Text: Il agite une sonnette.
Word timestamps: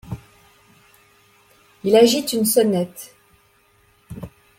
Il 1.83 1.95
agite 1.95 2.33
une 2.33 2.45
sonnette. 2.45 3.13